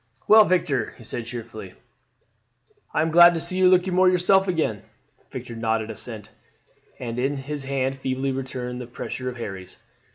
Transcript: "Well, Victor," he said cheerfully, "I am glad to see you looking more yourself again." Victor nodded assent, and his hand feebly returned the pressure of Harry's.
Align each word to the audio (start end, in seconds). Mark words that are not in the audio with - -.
"Well, 0.27 0.45
Victor," 0.45 0.95
he 0.97 1.03
said 1.03 1.27
cheerfully, 1.27 1.75
"I 2.91 3.03
am 3.03 3.11
glad 3.11 3.35
to 3.35 3.39
see 3.39 3.59
you 3.59 3.69
looking 3.69 3.93
more 3.93 4.09
yourself 4.09 4.47
again." 4.47 4.81
Victor 5.29 5.55
nodded 5.55 5.91
assent, 5.91 6.31
and 6.97 7.19
his 7.19 7.65
hand 7.65 7.97
feebly 7.99 8.31
returned 8.31 8.81
the 8.81 8.87
pressure 8.87 9.29
of 9.29 9.37
Harry's. 9.37 9.77